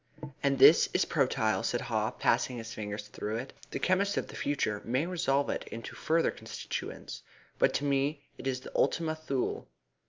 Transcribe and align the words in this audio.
"And 0.41 0.57
this 0.57 0.89
is 0.95 1.05
protyle," 1.05 1.61
said 1.63 1.81
Haw, 1.81 2.09
passing 2.09 2.57
his 2.57 2.73
fingers 2.73 3.07
through 3.07 3.35
it. 3.35 3.53
"The 3.69 3.77
chemist 3.77 4.17
of 4.17 4.29
the 4.29 4.35
future 4.35 4.81
may 4.83 5.05
resolve 5.05 5.51
it 5.51 5.67
into 5.67 5.93
further 5.95 6.31
constituents, 6.31 7.21
but 7.59 7.71
to 7.75 7.83
me 7.83 8.25
it 8.35 8.47
is 8.47 8.61
the 8.61 8.75
Ultima 8.75 9.13
Thule." 9.13 9.67